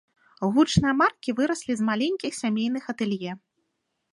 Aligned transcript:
Гучныя 0.53 0.93
маркі 1.01 1.35
выраслі 1.39 1.73
з 1.81 1.85
маленькіх 1.91 2.31
сямейных 2.41 2.83
атэлье. 2.95 3.31